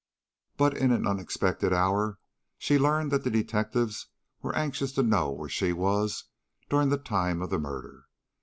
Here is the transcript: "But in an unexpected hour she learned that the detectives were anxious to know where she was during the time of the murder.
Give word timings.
"But 0.57 0.75
in 0.75 0.91
an 0.91 1.05
unexpected 1.05 1.71
hour 1.71 2.17
she 2.57 2.79
learned 2.79 3.11
that 3.11 3.23
the 3.23 3.29
detectives 3.29 4.07
were 4.41 4.55
anxious 4.55 4.91
to 4.93 5.03
know 5.03 5.29
where 5.29 5.47
she 5.47 5.73
was 5.73 6.23
during 6.71 6.89
the 6.89 6.97
time 6.97 7.39
of 7.43 7.51
the 7.51 7.59
murder. 7.59 8.05